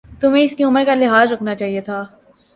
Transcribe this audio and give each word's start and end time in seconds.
تمہیں 0.21 0.43
اسکی 0.43 0.63
عمر 0.63 0.83
کا 0.85 0.95
لحاظ 0.95 1.31
رکھنا 1.31 1.55
چاہیۓ 1.55 1.81
تھا 1.85 1.99